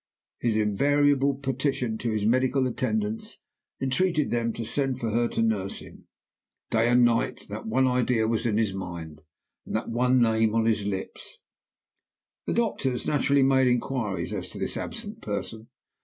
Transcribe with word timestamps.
His 0.39 0.57
invariable 0.57 1.35
petition 1.35 1.99
to 1.99 2.09
his 2.09 2.25
medical 2.25 2.65
attendants 2.65 3.37
entreated 3.79 4.31
them 4.31 4.51
to 4.53 4.65
send 4.65 4.99
for 4.99 5.11
her 5.11 5.27
to 5.27 5.43
nurse 5.43 5.77
him. 5.77 6.07
Day 6.71 6.89
and 6.89 7.05
night 7.05 7.45
that 7.49 7.67
one 7.67 7.87
idea 7.87 8.27
was 8.27 8.47
in 8.47 8.57
his 8.57 8.73
mind, 8.73 9.21
and 9.63 9.75
that 9.75 9.89
one 9.89 10.19
name 10.19 10.55
on 10.55 10.65
his 10.65 10.87
lips. 10.87 11.37
"The 12.47 12.53
doctors 12.53 13.05
naturally 13.05 13.43
made 13.43 13.67
inquiries 13.67 14.33
as 14.33 14.49
to 14.49 14.57
this 14.57 14.75
absent 14.75 15.21
person. 15.21 15.67